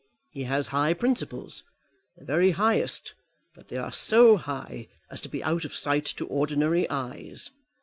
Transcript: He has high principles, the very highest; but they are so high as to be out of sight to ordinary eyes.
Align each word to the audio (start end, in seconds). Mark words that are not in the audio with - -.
He 0.31 0.45
has 0.45 0.69
high 0.73 0.95
principles, 0.95 1.61
the 2.17 2.25
very 2.25 2.49
highest; 2.53 3.13
but 3.53 3.67
they 3.67 3.77
are 3.77 3.91
so 3.91 4.35
high 4.35 4.87
as 5.11 5.21
to 5.21 5.29
be 5.29 5.43
out 5.43 5.63
of 5.63 5.75
sight 5.77 6.05
to 6.17 6.25
ordinary 6.25 6.89
eyes. 6.89 7.51